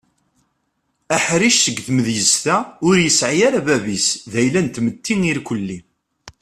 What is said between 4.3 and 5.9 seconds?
d ayla n tmetti irkeli.